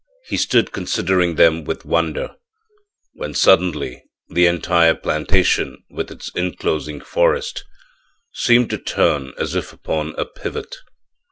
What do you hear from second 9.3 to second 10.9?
as if upon a pivot.